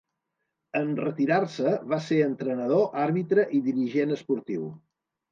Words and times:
En 0.77 0.87
retirar-se 0.99 1.73
va 1.91 1.99
ser 2.05 2.17
entrenador, 2.27 2.87
àrbitre 3.01 3.43
i 3.59 3.61
dirigent 3.67 4.15
esportiu. 4.17 4.65